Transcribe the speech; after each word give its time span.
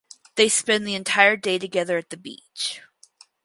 They 0.33 0.49
spend 0.49 0.87
the 0.87 0.95
entire 0.95 1.37
day 1.37 1.59
together 1.59 1.95
at 1.99 2.09
the 2.09 2.17
beach. 2.17 2.81